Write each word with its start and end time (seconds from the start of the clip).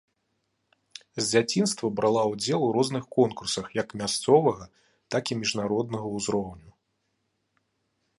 З 1.17 1.25
дзяцінства 1.33 1.91
брала 1.99 2.23
ўдзел 2.31 2.61
у 2.67 2.69
розных 2.77 3.03
конкурсах 3.17 3.65
як 3.81 3.87
мясцовага, 4.01 4.65
так 5.17 5.23
і 5.35 5.37
міжнароднага 5.43 6.07
ўзроўню. 6.17 6.71